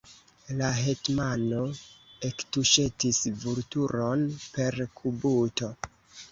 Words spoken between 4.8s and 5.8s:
kubuto.